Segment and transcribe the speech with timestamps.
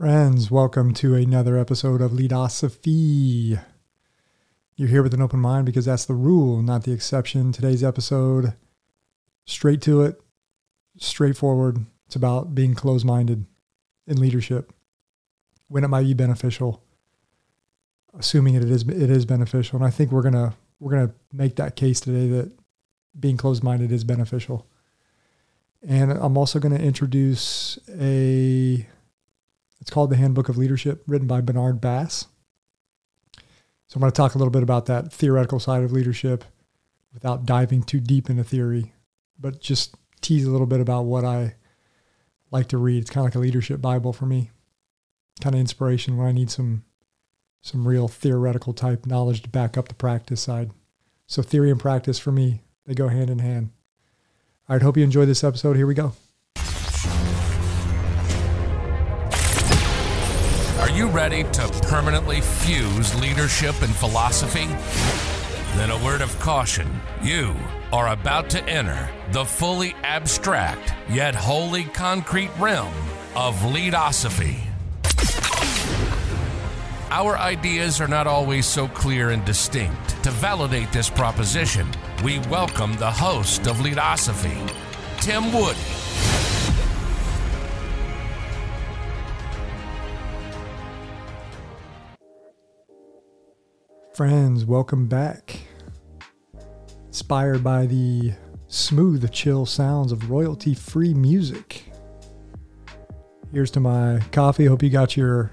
[0.00, 3.58] Friends, welcome to another episode of Leadosophy.
[4.74, 7.52] You're here with an open mind because that's the rule, not the exception.
[7.52, 8.54] Today's episode,
[9.44, 10.18] straight to it,
[10.96, 11.84] straightforward.
[12.06, 13.44] It's about being closed minded
[14.06, 14.72] in leadership,
[15.68, 16.82] when it might be beneficial,
[18.18, 19.76] assuming it is it is beneficial.
[19.76, 22.50] And I think we're gonna we're gonna make that case today that
[23.20, 24.66] being closed minded is beneficial.
[25.86, 28.86] And I'm also going to introduce a
[29.80, 32.26] it's called The Handbook of Leadership, written by Bernard Bass.
[33.88, 36.44] So I'm going to talk a little bit about that theoretical side of leadership
[37.12, 38.92] without diving too deep into theory,
[39.38, 41.56] but just tease a little bit about what I
[42.50, 43.02] like to read.
[43.02, 44.50] It's kind of like a leadership Bible for me,
[45.40, 46.84] kind of inspiration when I need some
[47.62, 50.70] some real theoretical type knowledge to back up the practice side.
[51.26, 53.70] So theory and practice for me, they go hand in hand.
[54.68, 55.76] All right, hope you enjoy this episode.
[55.76, 56.14] Here we go.
[61.10, 64.66] Ready to permanently fuse leadership and philosophy?
[65.76, 66.88] Then a word of caution.
[67.22, 67.54] You
[67.92, 72.94] are about to enter the fully abstract yet wholly concrete realm
[73.34, 74.58] of leadosophy.
[77.10, 80.22] Our ideas are not always so clear and distinct.
[80.22, 81.88] To validate this proposition,
[82.22, 84.58] we welcome the host of Leadosophy,
[85.20, 85.78] Tim Woody.
[94.20, 95.60] Friends, welcome back.
[97.06, 98.34] Inspired by the
[98.68, 101.90] smooth, chill sounds of royalty free music.
[103.50, 104.66] Here's to my coffee.
[104.66, 105.50] Hope you got your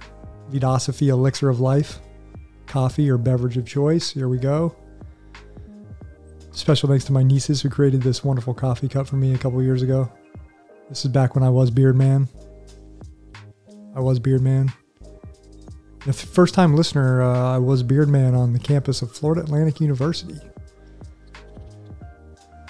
[0.50, 2.00] Leadosophy elixir of life,
[2.66, 4.12] coffee or beverage of choice.
[4.12, 4.76] Here we go.
[6.52, 9.64] Special thanks to my nieces who created this wonderful coffee cup for me a couple
[9.64, 10.12] years ago.
[10.90, 12.28] This is back when I was Beard Man.
[13.96, 14.74] I was Beard Man.
[16.08, 19.82] The first time listener, uh, I was Beard Man on the campus of Florida Atlantic
[19.82, 20.40] University.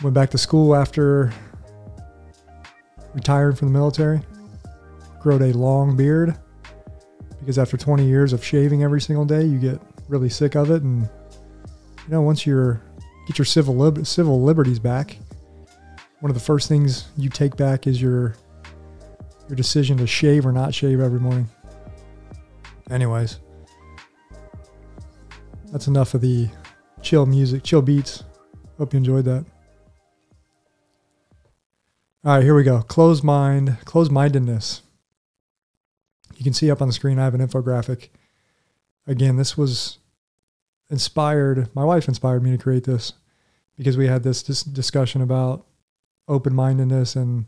[0.02, 1.32] Went back to school after
[3.14, 4.22] retiring from the military.
[5.20, 6.36] Growed a long beard
[7.40, 10.82] because after 20 years of shaving every single day, you get really sick of it.
[10.82, 12.82] And, you know, once you're
[13.28, 15.16] get your civil, lib- civil liberties back,
[16.22, 18.34] one of the first things you take back is your
[19.48, 21.48] your decision to shave or not shave every morning.
[22.90, 23.40] Anyways,
[25.72, 26.50] that's enough of the
[27.02, 28.24] chill music, chill beats.
[28.78, 29.46] Hope you enjoyed that.
[32.24, 32.82] All right, here we go.
[32.82, 34.82] Closed mind, closed mindedness.
[36.36, 38.10] You can see up on the screen, I have an infographic.
[39.06, 39.98] Again, this was
[40.90, 43.14] inspired, my wife inspired me to create this
[43.78, 45.66] because we had this, this discussion about
[46.28, 47.16] open mindedness.
[47.16, 47.46] And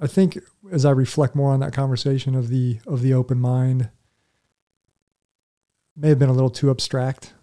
[0.00, 0.38] I think
[0.72, 3.90] as I reflect more on that conversation of the, of the open mind,
[5.94, 7.34] may have been a little too abstract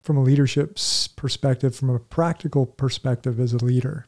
[0.00, 0.78] from a leadership
[1.16, 4.06] perspective, from a practical perspective as a leader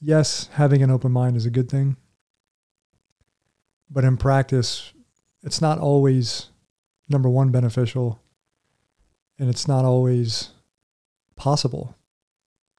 [0.00, 1.96] yes, having an open mind is a good thing.
[3.88, 4.92] But in practice,
[5.42, 6.50] it's not always,
[7.08, 8.20] number one, beneficial,
[9.38, 10.50] and it's not always
[11.36, 11.96] possible.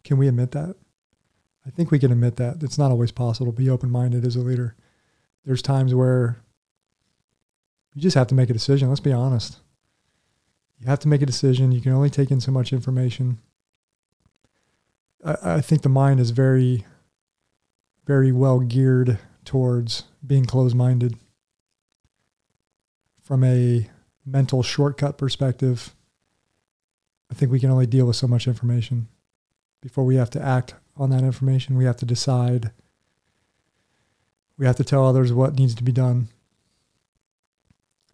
[0.04, 0.76] Can we admit that?
[1.66, 2.64] I think we can admit that.
[2.64, 4.76] It's not always possible to be open minded as a leader.
[5.46, 6.38] There's times where
[7.94, 8.90] you just have to make a decision.
[8.90, 9.60] Let's be honest.
[10.80, 11.72] You have to make a decision.
[11.72, 13.38] You can only take in so much information.
[15.24, 16.86] I, I think the mind is very
[18.06, 21.18] very well geared towards being closed minded.
[23.22, 23.90] From a
[24.26, 25.96] mental shortcut perspective,
[27.32, 29.08] I think we can only deal with so much information.
[29.82, 32.72] Before we have to act on that information, we have to decide.
[34.58, 36.28] We have to tell others what needs to be done.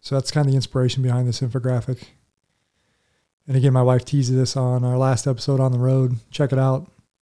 [0.00, 2.04] So that's kind of the inspiration behind this infographic.
[3.46, 6.16] And again, my wife teased this on our last episode on the road.
[6.30, 6.90] Check it out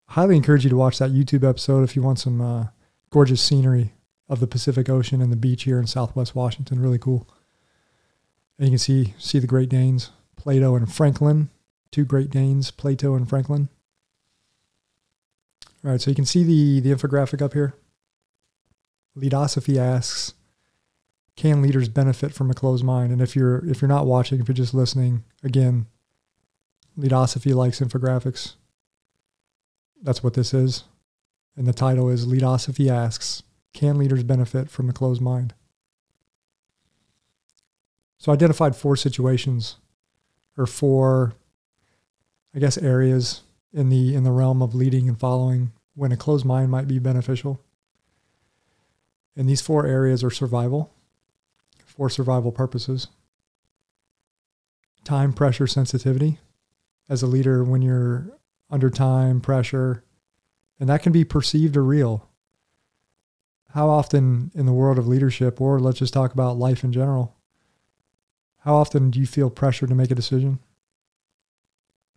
[0.09, 2.67] highly encourage you to watch that YouTube episode if you want some uh,
[3.11, 3.93] gorgeous scenery
[4.29, 6.81] of the Pacific Ocean and the beach here in Southwest Washington.
[6.81, 7.29] Really cool.
[8.59, 11.51] And you can see see the Great Danes, Plato and Franklin,
[11.91, 13.69] two Great Danes, Plato and Franklin.
[15.87, 17.75] All right, so you can see the the infographic up here.
[19.15, 20.35] Leadosophy asks,
[21.37, 24.49] "Can leaders benefit from a closed mind?" And if you're if you're not watching, if
[24.49, 25.87] you're just listening, again,
[26.97, 28.57] Leadosophy likes infographics.
[30.03, 30.83] That's what this is.
[31.57, 35.55] And the title is Leadosophy Asks Can Leaders Benefit from a Closed Mind?
[38.19, 39.77] So I identified four situations
[40.59, 41.35] or four,
[42.53, 43.43] I guess, areas
[43.73, 47.01] in the in the realm of leading and following when a closed mind might be
[47.01, 47.61] beneficial.
[49.35, 50.93] And these four areas are survival,
[51.85, 53.09] for survival purposes.
[55.05, 56.39] Time, pressure, sensitivity.
[57.09, 58.39] As a leader, when you're
[58.71, 60.05] under time, pressure,
[60.79, 62.29] and that can be perceived or real.
[63.71, 67.37] How often in the world of leadership, or let's just talk about life in general,
[68.61, 70.59] how often do you feel pressure to make a decision?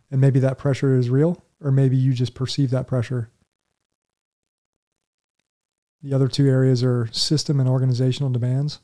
[0.09, 3.29] And maybe that pressure is real, or maybe you just perceive that pressure.
[6.01, 8.79] The other two areas are system and organizational demands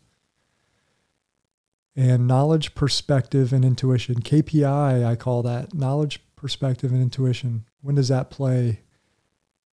[1.95, 4.15] and knowledge, perspective, and intuition.
[4.15, 7.65] KPI, I call that knowledge, perspective, and intuition.
[7.81, 8.81] When does that play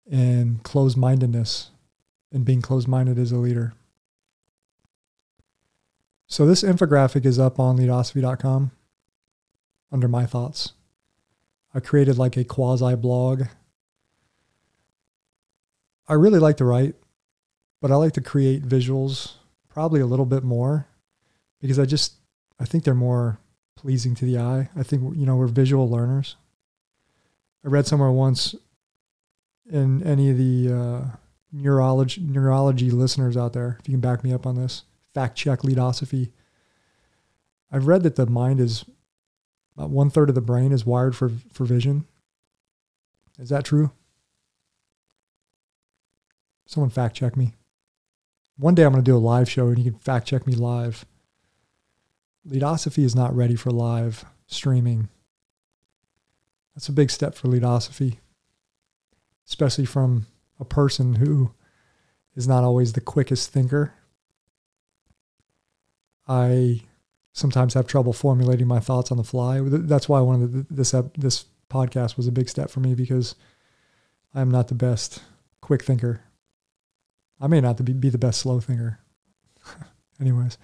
[0.06, 1.71] in closed mindedness
[2.31, 3.74] and being closed minded as a leader?
[6.27, 8.71] So, this infographic is up on leadosophy.com
[9.91, 10.74] under my thoughts.
[11.74, 13.44] I created like a quasi blog.
[16.07, 16.95] I really like to write,
[17.81, 19.33] but I like to create visuals
[19.69, 20.87] probably a little bit more
[21.61, 22.15] because I just
[22.59, 23.39] I think they're more
[23.75, 24.69] pleasing to the eye.
[24.75, 26.35] I think you know we're visual learners.
[27.63, 28.55] I read somewhere once
[29.69, 31.01] in any of the uh,
[31.51, 34.83] neurology neurology listeners out there, if you can back me up on this,
[35.13, 36.31] fact check leadosophy.
[37.71, 38.83] I've read that the mind is
[39.77, 42.05] about one third of the brain is wired for, for vision.
[43.37, 43.91] Is that true?
[46.65, 47.53] Someone fact check me.
[48.59, 50.53] One day I'm going to do a live show and you can fact check me
[50.53, 51.06] live.
[52.44, 55.07] Leadosophy is not ready for live streaming.
[56.75, 58.19] That's a big step for leadosophy,
[59.47, 60.27] especially from
[60.59, 61.53] a person who
[62.35, 63.94] is not always the quickest thinker.
[66.27, 66.81] I
[67.31, 69.62] sometimes have trouble formulating my thoughts on the fly.
[69.63, 73.35] That's why one of the, this this podcast was a big step for me because
[74.35, 75.21] I'm not the best
[75.62, 76.23] quick thinker.
[77.39, 79.00] I may not be, the best slow thinker.
[80.21, 80.57] Anyways,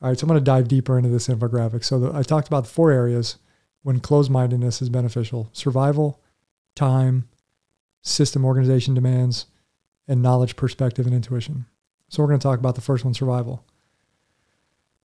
[0.00, 0.18] all right.
[0.18, 1.84] So I'm going to dive deeper into this infographic.
[1.84, 3.36] So the, I talked about the four areas
[3.82, 6.22] when closed mindedness is beneficial: survival,
[6.74, 7.28] time,
[8.00, 9.46] system organization demands,
[10.08, 11.66] and knowledge, perspective, and intuition.
[12.08, 13.64] So we're going to talk about the first one: survival.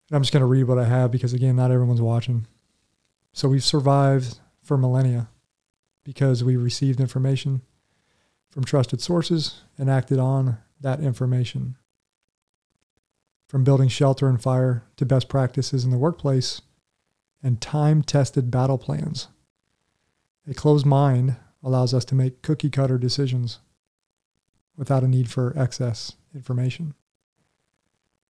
[0.09, 2.47] And I'm just going to read what I have because, again, not everyone's watching.
[3.33, 5.29] So we've survived for millennia
[6.03, 7.61] because we received information
[8.49, 11.75] from trusted sources and acted on that information.
[13.47, 16.61] From building shelter and fire to best practices in the workplace
[17.41, 19.27] and time tested battle plans.
[20.47, 23.59] A closed mind allows us to make cookie cutter decisions
[24.75, 26.93] without a need for excess information.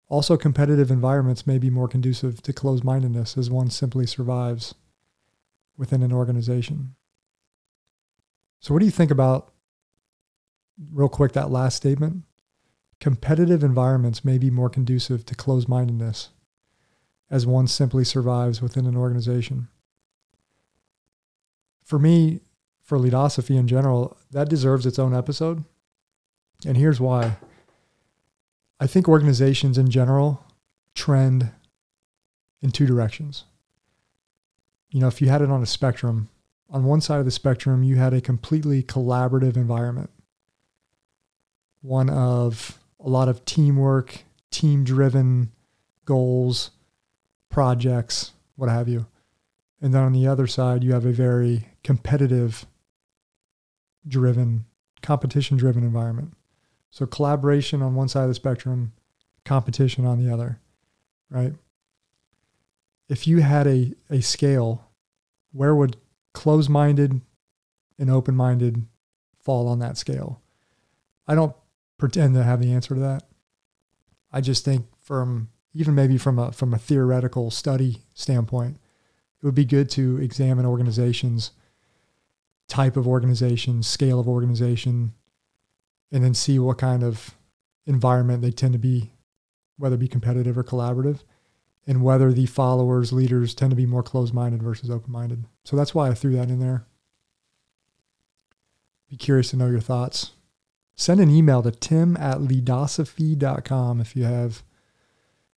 [0.10, 4.74] Also, competitive environments may be more conducive to closed mindedness as one simply survives
[5.76, 6.96] within an organization.
[8.62, 9.52] So, what do you think about,
[10.92, 12.24] real quick, that last statement?
[13.00, 16.30] Competitive environments may be more conducive to closed mindedness
[17.30, 19.68] as one simply survives within an organization.
[21.84, 22.42] For me,
[22.82, 25.64] for leadosophy in general, that deserves its own episode.
[26.66, 27.38] And here's why.
[28.80, 30.44] I think organizations in general
[30.96, 31.52] trend
[32.62, 33.44] in two directions.
[34.90, 36.30] You know, if you had it on a spectrum,
[36.70, 40.10] on one side of the spectrum, you had a completely collaborative environment,
[41.82, 45.50] one of a lot of teamwork, team driven
[46.04, 46.72] goals,
[47.50, 49.08] projects, what have you.
[49.82, 52.66] And then on the other side, you have a very competitive
[54.06, 54.66] driven,
[55.02, 56.34] competition driven environment.
[56.92, 58.92] So collaboration on one side of the spectrum,
[59.46, 60.60] competition on the other,
[61.30, 61.54] right?
[63.08, 64.86] If you had a, a scale,
[65.54, 65.96] where would
[66.34, 67.22] closed minded
[67.98, 68.86] and open minded
[69.40, 70.42] fall on that scale?
[71.26, 71.56] I don't
[71.98, 73.24] pretend to have the answer to that.
[74.32, 78.78] I just think from even maybe from a from a theoretical study standpoint,
[79.42, 81.52] it would be good to examine organizations,
[82.68, 85.14] type of organization, scale of organization,
[86.12, 87.36] and then see what kind of
[87.86, 89.12] environment they tend to be,
[89.78, 91.20] whether it be competitive or collaborative,
[91.86, 95.46] and whether the followers, leaders tend to be more closed minded versus open minded.
[95.64, 96.86] So that's why I threw that in there.
[99.10, 100.32] Be curious to know your thoughts.
[100.98, 104.64] Send an email to tim at leadosophy.com if you have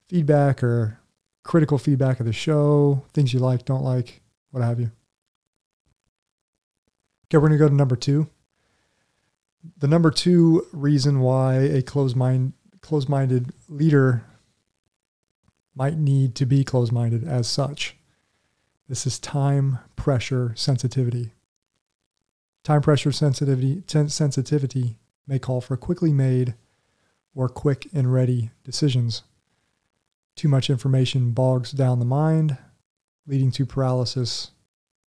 [0.07, 1.01] feedback or
[1.43, 4.21] critical feedback of the show, things you like, don't like,
[4.51, 4.93] what have you.
[7.27, 8.29] Okay, we're going to go to number two.
[9.79, 14.25] The number two reason why a closed mind closed minded leader
[15.75, 17.97] might need to be closed minded as such.
[18.89, 21.33] This is time pressure sensitivity.
[22.65, 25.00] Time pressure sensitivity sensitivity
[25.31, 26.55] may call for quickly made
[27.37, 29.23] or quick and ready decisions.
[30.35, 32.59] Too much information bogs down the mind,
[33.29, 34.51] leading to paralysis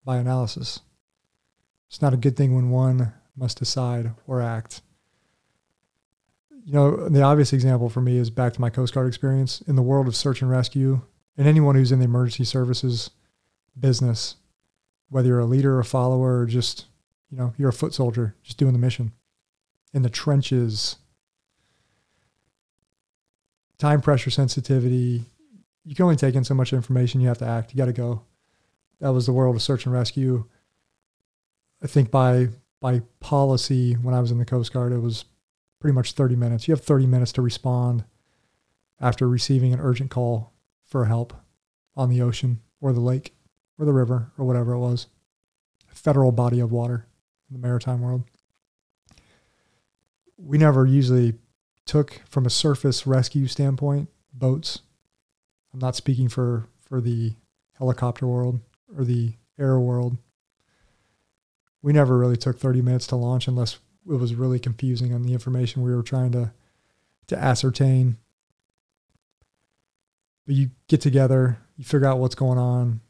[0.05, 0.79] by analysis.
[1.89, 4.81] It's not a good thing when one must decide or act.
[6.65, 9.75] You know, the obvious example for me is back to my Coast Guard experience in
[9.75, 11.03] the world of search and rescue,
[11.37, 13.11] and anyone who's in the emergency services
[13.79, 14.37] business,
[15.09, 16.87] whether you're a leader, a follower, or just,
[17.29, 19.11] you know, you're a foot soldier, just doing the mission
[19.93, 20.97] in the trenches,
[23.79, 25.25] time pressure sensitivity.
[25.85, 27.21] You can only take in so much information.
[27.21, 27.73] You have to act.
[27.73, 28.23] You got to go.
[29.01, 30.45] That was the world of search and rescue.
[31.83, 32.49] I think by
[32.81, 35.25] by policy, when I was in the Coast Guard, it was
[35.81, 36.67] pretty much 30 minutes.
[36.67, 38.05] You have 30 minutes to respond
[39.01, 40.53] after receiving an urgent call
[40.89, 41.33] for help
[41.97, 43.35] on the ocean or the lake
[43.79, 45.09] or the river or whatever it was.
[45.91, 47.07] A federal body of water
[47.49, 48.25] in the maritime world.
[50.45, 51.35] We never usually
[51.87, 54.81] took from a surface rescue standpoint boats.
[55.73, 57.35] I'm not speaking for for the
[57.79, 58.61] helicopter world
[58.97, 60.19] or the air world.
[61.81, 65.33] We never really took 30 minutes to launch unless it was really confusing on the
[65.33, 66.53] information we were trying to
[67.29, 68.19] to ascertain.
[70.47, 73.01] But you get together, you figure out what's going on,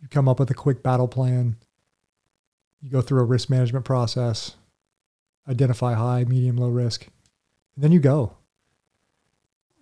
[0.00, 1.56] you come up with a quick battle plan,
[2.80, 4.54] you go through a risk management process,
[5.50, 7.08] identify high, medium, low risk,
[7.74, 8.36] and then you go.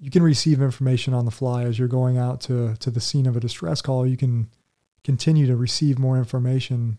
[0.00, 3.26] You can receive information on the fly as you're going out to, to the scene
[3.26, 4.06] of a distress call.
[4.06, 4.48] You can
[5.04, 6.98] continue to receive more information,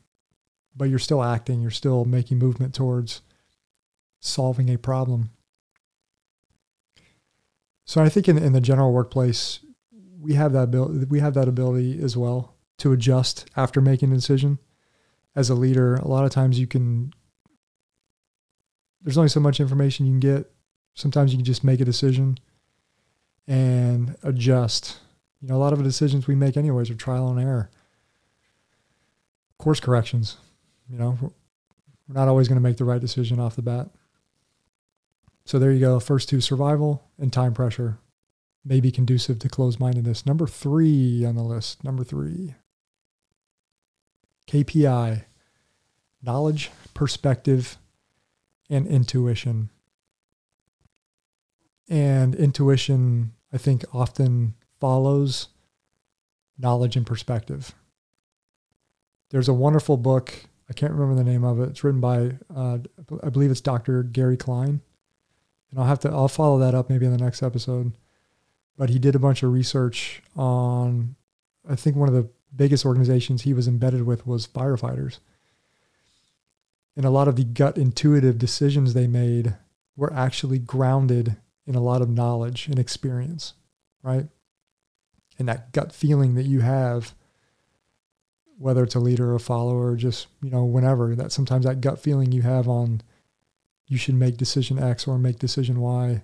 [0.76, 3.22] but you're still acting, you're still making movement towards
[4.20, 5.32] solving a problem.
[7.86, 9.62] So I think in, in the general workplace,
[10.20, 14.16] we have that ability, we have that ability as well to adjust after making a
[14.16, 14.60] decision.
[15.36, 17.14] As a leader, a lot of times you can
[19.02, 20.52] there's only so much information you can get.
[20.94, 22.38] Sometimes you can just make a decision
[23.48, 24.98] and adjust.
[25.42, 27.70] You know, a lot of the decisions we make anyways are trial and error.
[29.58, 30.38] Course corrections.
[30.90, 31.30] You know, we're
[32.08, 33.90] not always going to make the right decision off the bat.
[35.46, 36.00] So there you go.
[36.00, 37.98] First two survival and time pressure
[38.66, 40.26] may be conducive to closed mindedness.
[40.26, 41.84] Number three on the list.
[41.84, 42.56] Number three
[44.48, 45.24] KPI
[46.22, 47.78] knowledge, perspective,
[48.70, 49.70] and intuition.
[51.88, 55.48] And intuition, I think, often follows
[56.58, 57.74] knowledge and perspective.
[59.32, 60.34] There's a wonderful book.
[60.70, 61.70] I can't remember the name of it.
[61.70, 62.80] It's written by, uh,
[63.24, 64.04] I believe it's Dr.
[64.04, 64.82] Gary Klein
[65.72, 67.94] and I'll have to I'll follow that up maybe in the next episode.
[68.78, 71.16] But he did a bunch of research on
[71.68, 75.20] I think one of the biggest organizations he was embedded with was firefighters.
[77.00, 79.56] And a lot of the gut intuitive decisions they made
[79.96, 83.54] were actually grounded in a lot of knowledge and experience,
[84.04, 84.28] right?
[85.38, 87.16] And that gut feeling that you have,
[88.58, 91.80] whether it's a leader or a follower, or just, you know, whenever, that sometimes that
[91.80, 93.00] gut feeling you have on
[93.88, 96.22] you should make decision X or make decision Y.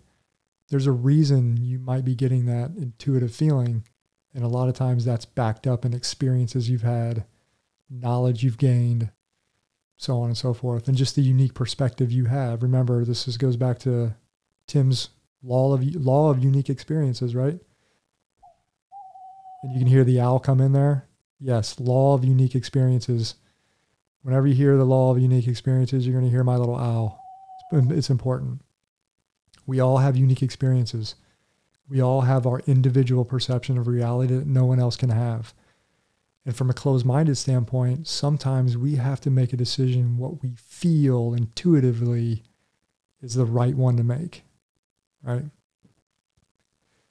[0.67, 3.85] There's a reason you might be getting that intuitive feeling.
[4.33, 7.23] And a lot of times that's backed up in experiences you've had,
[7.89, 9.11] knowledge you've gained,
[9.97, 12.63] so on and so forth, and just the unique perspective you have.
[12.63, 14.15] Remember, this is, goes back to
[14.67, 15.09] Tim's
[15.43, 17.59] law of law of unique experiences, right?
[19.63, 21.07] And you can hear the owl come in there.
[21.39, 23.35] Yes, law of unique experiences.
[24.21, 27.21] Whenever you hear the law of unique experiences, you're going to hear my little owl
[27.71, 28.61] it's important.
[29.65, 31.15] We all have unique experiences.
[31.87, 35.53] We all have our individual perception of reality that no one else can have.
[36.45, 40.53] And from a closed minded standpoint, sometimes we have to make a decision what we
[40.55, 42.43] feel intuitively
[43.21, 44.43] is the right one to make,
[45.23, 45.45] right?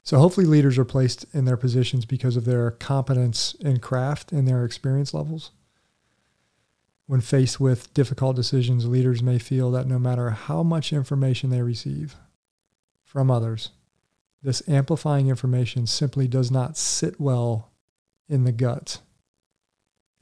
[0.04, 4.46] So hopefully leaders are placed in their positions because of their competence in craft and
[4.46, 5.50] their experience levels.
[7.06, 11.62] When faced with difficult decisions, leaders may feel that no matter how much information they
[11.62, 12.16] receive
[13.02, 13.70] from others,
[14.42, 17.72] this amplifying information simply does not sit well
[18.28, 19.00] in the gut.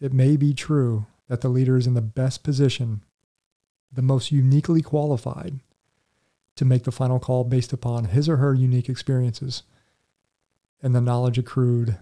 [0.03, 3.05] It may be true that the leader is in the best position,
[3.93, 5.61] the most uniquely qualified
[6.57, 9.63] to make the final call based upon his or her unique experiences
[10.83, 11.99] and the knowledge accrued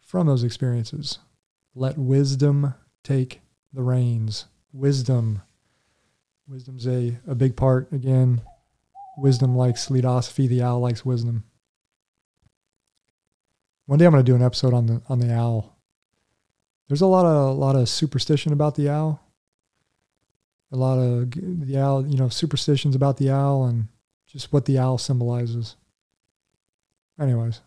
[0.00, 1.18] from those experiences.
[1.74, 3.40] Let wisdom take
[3.72, 4.44] the reins.
[4.72, 5.42] Wisdom.
[6.46, 7.90] Wisdom's a, a big part.
[7.90, 8.42] Again,
[9.18, 10.46] wisdom likes leadosophy.
[10.46, 11.42] The owl likes wisdom.
[13.86, 15.79] One day I'm going to do an episode on the on the owl.
[16.90, 19.24] There's a lot of a lot of superstition about the owl.
[20.72, 23.86] A lot of the owl, you know, superstitions about the owl, and
[24.26, 25.76] just what the owl symbolizes.
[27.16, 27.60] Anyways,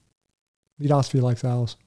[0.77, 1.77] Leadosophy likes owls.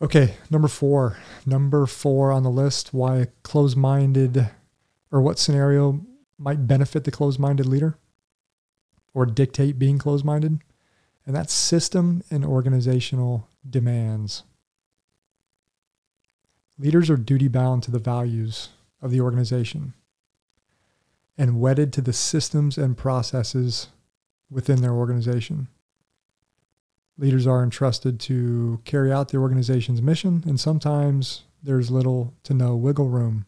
[0.00, 1.18] Okay, number four.
[1.44, 4.48] Number four on the list why a closed minded
[5.12, 6.00] or what scenario
[6.38, 7.98] might benefit the closed minded leader
[9.12, 10.60] or dictate being closed minded.
[11.26, 14.44] And that's system and organizational demands.
[16.76, 19.94] Leaders are duty bound to the values of the organization
[21.38, 23.88] and wedded to the systems and processes
[24.50, 25.68] within their organization.
[27.16, 32.74] Leaders are entrusted to carry out the organization's mission, and sometimes there's little to no
[32.74, 33.46] wiggle room.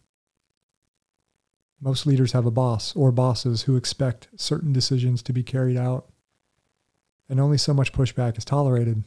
[1.81, 6.07] Most leaders have a boss or bosses who expect certain decisions to be carried out,
[7.29, 9.03] and only so much pushback is tolerated.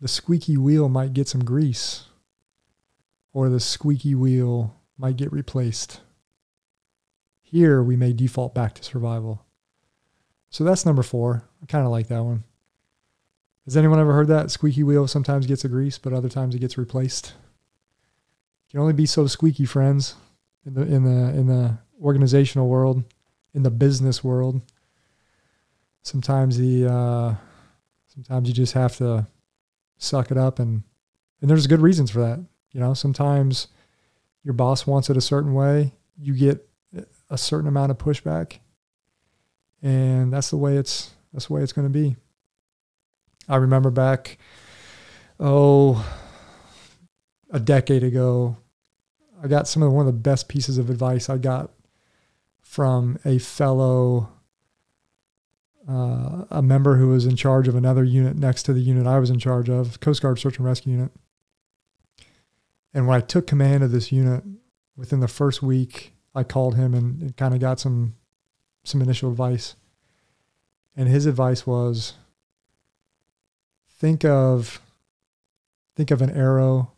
[0.00, 2.06] The squeaky wheel might get some grease,
[3.36, 6.00] or the squeaky wheel might get replaced.
[7.42, 9.44] Here, we may default back to survival.
[10.48, 11.46] So that's number four.
[11.62, 12.44] I kind of like that one.
[13.66, 14.50] Has anyone ever heard that?
[14.50, 17.34] Squeaky wheel sometimes gets a grease, but other times it gets replaced.
[18.70, 20.14] Can only be so squeaky, friends,
[20.64, 23.04] in the in the in the organizational world,
[23.52, 24.62] in the business world.
[26.00, 27.34] Sometimes the uh,
[28.06, 29.26] sometimes you just have to
[29.98, 30.84] suck it up and
[31.42, 32.42] and there's good reasons for that.
[32.72, 33.68] You know, sometimes
[34.44, 36.68] your boss wants it a certain way, you get
[37.30, 38.58] a certain amount of pushback,
[39.82, 42.16] and that's the way it's that's the way it's going to be.
[43.48, 44.38] I remember back,
[45.38, 46.04] oh,
[47.50, 48.56] a decade ago,
[49.42, 51.70] I got some of the, one of the best pieces of advice I got
[52.62, 54.30] from a fellow,
[55.88, 59.18] uh, a member who was in charge of another unit next to the unit I
[59.18, 61.12] was in charge of, Coast Guard Search and Rescue Unit.
[62.96, 64.42] And when I took command of this unit,
[64.96, 68.14] within the first week, I called him and, and kind of got some
[68.84, 69.76] some initial advice.
[70.96, 72.14] And his advice was
[73.98, 74.80] think of
[75.94, 76.92] think of an arrow,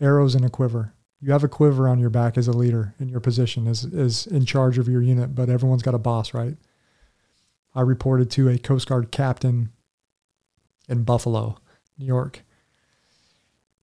[0.00, 0.94] arrows in a quiver.
[1.20, 4.26] You have a quiver on your back as a leader in your position as is
[4.26, 6.56] in charge of your unit, but everyone's got a boss, right?
[7.74, 9.68] I reported to a Coast Guard captain
[10.88, 11.58] in Buffalo,
[11.98, 12.42] New York.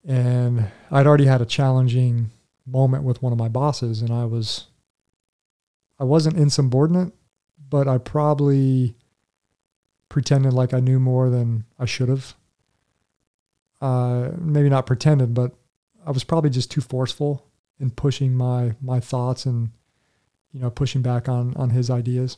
[0.08, 2.32] And I'd already had a challenging
[2.66, 4.68] moment with one of my bosses and I was
[6.00, 7.14] I wasn't insubordinate,
[7.70, 8.96] but I probably
[10.08, 12.36] pretended like I knew more than I should have
[13.82, 15.54] uh, maybe not pretended, but
[16.06, 17.46] I was probably just too forceful
[17.80, 19.70] in pushing my my thoughts and
[20.52, 22.38] you know pushing back on on his ideas.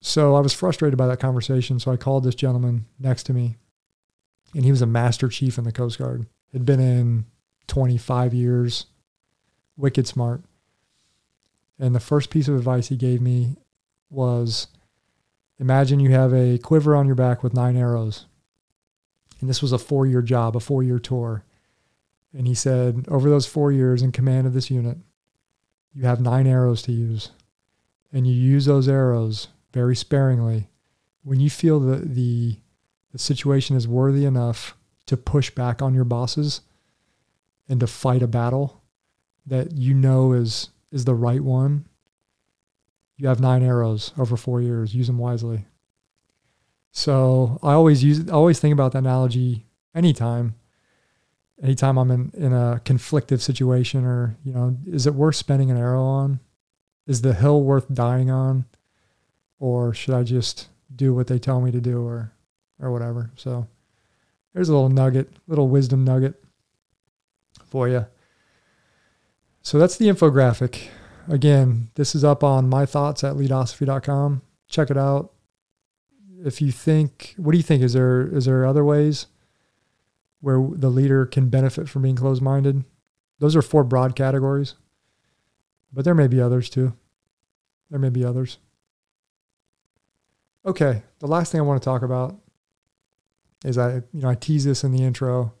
[0.00, 1.80] So I was frustrated by that conversation.
[1.80, 3.56] So I called this gentleman next to me,
[4.54, 6.26] and he was a master chief in the Coast Guard.
[6.52, 7.26] Had been in
[7.66, 8.86] 25 years,
[9.76, 10.42] wicked smart.
[11.78, 13.56] And the first piece of advice he gave me
[14.10, 14.68] was
[15.58, 18.26] imagine you have a quiver on your back with nine arrows
[19.44, 21.44] and this was a four year job, a four year tour.
[22.32, 24.96] And he said, over those four years in command of this unit,
[25.92, 27.30] you have nine arrows to use.
[28.10, 30.68] And you use those arrows very sparingly.
[31.24, 32.56] When you feel that the,
[33.14, 36.62] the situation is worthy enough to push back on your bosses
[37.68, 38.82] and to fight a battle
[39.46, 41.84] that you know is is the right one,
[43.16, 44.96] you have nine arrows over four years.
[44.96, 45.64] Use them wisely.
[46.90, 50.56] So I always use, I always think about that analogy anytime,
[51.62, 55.76] anytime I'm in, in a conflictive situation or, you know, is it worth spending an
[55.76, 56.40] arrow on?
[57.06, 58.64] Is the hill worth dying on?
[59.60, 62.33] Or should I just do what they tell me to do or,
[62.80, 63.30] or whatever?
[63.36, 63.66] So
[64.52, 66.42] there's a little nugget, little wisdom nugget
[67.66, 68.06] for you.
[69.62, 70.88] So that's the infographic.
[71.28, 74.42] Again, this is up on my thoughts at leadosophy.com.
[74.68, 75.32] Check it out
[76.44, 77.82] if you think, what do you think?
[77.82, 79.26] Is there is there other ways
[80.40, 82.84] where the leader can benefit from being closed minded?
[83.38, 84.74] Those are four broad categories,
[85.92, 86.92] but there may be others too.
[87.90, 88.58] There may be others.
[90.66, 92.38] Okay, the last thing I want to talk about
[93.64, 95.54] is I you know I tease this in the intro.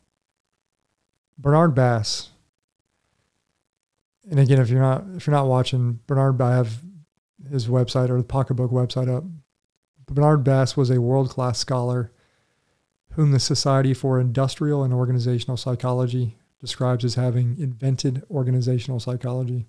[1.38, 2.30] Bernard Bass.
[4.30, 6.80] And again, if you're not if you're not watching Bernard, I have
[7.50, 9.24] his website or the pocketbook website up.
[10.06, 12.12] Bernard Bass was a world class scholar
[13.12, 19.66] whom the Society for Industrial and Organizational Psychology describes as having invented organizational psychology.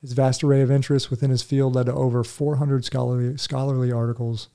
[0.00, 4.48] His vast array of interests within his field led to over 400 scholarly, scholarly articles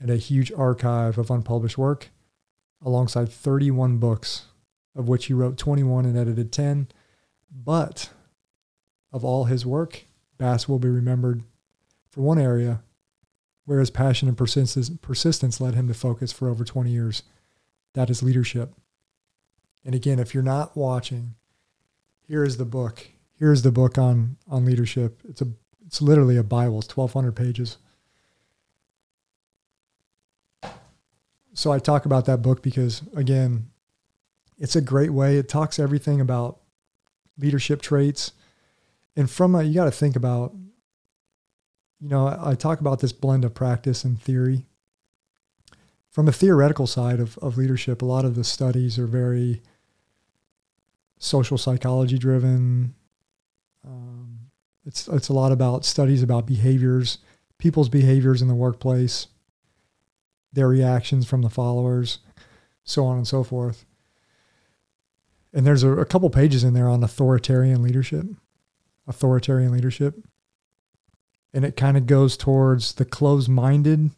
[0.00, 2.08] and a huge archive of unpublished work,
[2.82, 4.46] alongside 31 books,
[4.96, 6.88] of which he wrote 21 and edited 10.
[7.50, 8.10] But
[9.12, 10.04] of all his work,
[10.38, 11.42] Bass will be remembered
[12.08, 12.82] for one area,
[13.66, 17.22] where his passion and persistence, led him to focus for over 20 years.
[17.94, 18.74] That is leadership.
[19.84, 21.34] And again, if you're not watching,
[22.26, 23.08] here is the book.
[23.38, 25.20] Here is the book on on leadership.
[25.28, 25.48] It's a
[25.86, 26.78] it's literally a Bible.
[26.78, 27.78] It's 1,200 pages.
[31.54, 33.70] So I talk about that book because again,
[34.58, 35.36] it's a great way.
[35.36, 36.60] It talks everything about
[37.38, 38.32] leadership traits,
[39.16, 40.54] and from a, you got to think about.
[42.02, 44.66] You know, I, I talk about this blend of practice and theory.
[46.10, 49.60] From a theoretical side of, of leadership, a lot of the studies are very
[51.18, 52.94] social psychology driven.
[53.86, 54.50] Um,
[54.84, 57.18] it's it's a lot about studies about behaviors,
[57.58, 59.28] people's behaviors in the workplace,
[60.52, 62.18] their reactions from the followers,
[62.84, 63.84] so on and so forth.
[65.52, 68.26] And there's a, a couple pages in there on authoritarian leadership,
[69.06, 70.16] authoritarian leadership,
[71.52, 74.12] and it kind of goes towards the closed-mindedness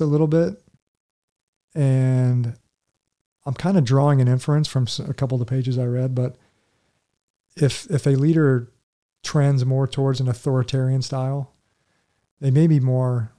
[0.00, 0.62] a little bit,
[1.74, 2.56] and
[3.44, 6.36] I'm kind of drawing an inference from a couple of the pages I read, but
[7.56, 8.70] if if a leader
[9.22, 11.52] trends more towards an authoritarian style,
[12.40, 13.32] they may be more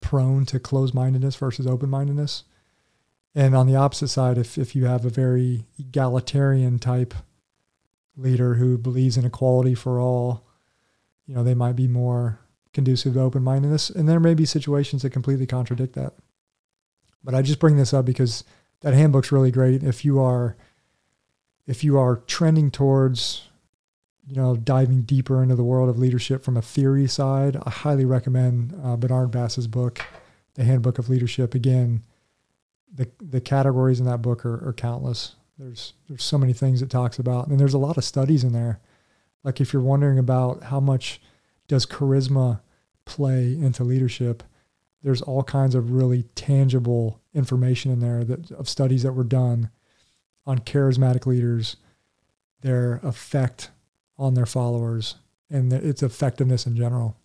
[0.00, 2.44] prone to closed-mindedness versus open-mindedness.
[3.34, 7.14] And on the opposite side, if if you have a very egalitarian type
[8.16, 10.46] leader who believes in equality for all,
[11.26, 12.38] you know, they might be more
[12.72, 13.90] conducive to open-mindedness.
[13.90, 16.14] And there may be situations that completely contradict that.
[17.22, 18.44] But I just bring this up because
[18.80, 20.56] that handbook's really great if you are
[21.66, 23.48] if you are trending towards
[24.26, 28.04] you know diving deeper into the world of leadership from a theory side i highly
[28.04, 30.00] recommend uh, bernard bass's book
[30.56, 31.54] the handbook of leadership.
[31.54, 32.02] Again
[32.92, 35.36] the the categories in that book are, are countless.
[35.58, 38.52] There's there's so many things it talks about and there's a lot of studies in
[38.52, 38.80] there.
[39.44, 41.20] Like if you're wondering about how much
[41.68, 42.60] does charisma
[43.04, 44.42] play into leadership
[45.02, 49.70] there's all kinds of really tangible information in there that of studies that were done
[50.44, 51.76] on charismatic leaders,
[52.62, 53.70] their effect
[54.18, 55.16] on their followers,
[55.50, 57.16] and its effectiveness in general.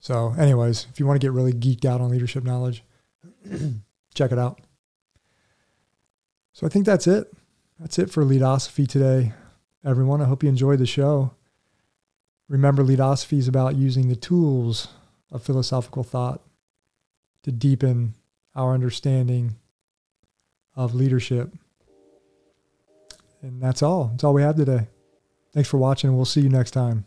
[0.00, 2.84] So, anyways, if you want to get really geeked out on leadership knowledge,
[4.14, 4.60] check it out.
[6.52, 7.32] So, I think that's it.
[7.80, 9.32] That's it for Leadosophy today,
[9.84, 10.20] everyone.
[10.20, 11.32] I hope you enjoyed the show.
[12.48, 14.88] Remember, Leadosophy is about using the tools
[15.30, 16.42] of philosophical thought
[17.42, 18.14] to deepen
[18.54, 19.56] our understanding
[20.76, 21.50] of leadership.
[23.42, 24.08] And that's all.
[24.08, 24.88] That's all we have today.
[25.54, 27.04] Thanks for watching, we'll see you next time.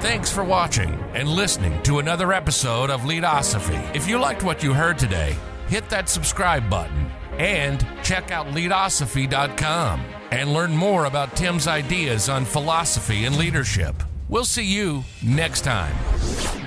[0.00, 3.80] Thanks for watching and listening to another episode of Leadosophy.
[3.94, 5.34] If you liked what you heard today,
[5.66, 12.44] hit that subscribe button and check out leadosophy.com and learn more about Tim's ideas on
[12.44, 14.02] philosophy and leadership.
[14.28, 16.65] We'll see you next time.